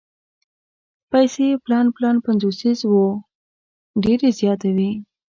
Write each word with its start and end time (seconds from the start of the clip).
پیسې 1.11 1.47
پلن 1.63 1.85
پلن 1.95 2.15
پنځوسیز 2.25 2.79
وو 2.91 3.05
ډېرې 4.03 4.29
زیاتې 4.39 4.69
وې. 4.75 4.91